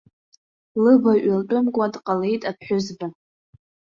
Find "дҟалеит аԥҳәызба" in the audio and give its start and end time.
1.93-3.05